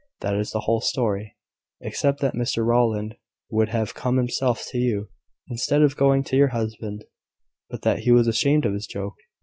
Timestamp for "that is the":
0.21-0.61